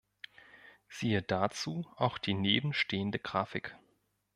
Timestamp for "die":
2.17-2.33